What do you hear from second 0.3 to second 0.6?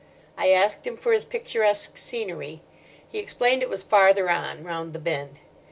I